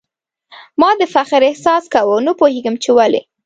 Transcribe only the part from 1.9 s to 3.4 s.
کاوه، نه پوهېږم چي ولي؟